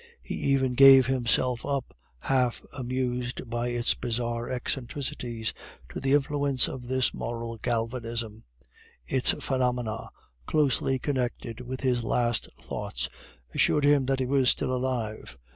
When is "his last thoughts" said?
11.81-13.09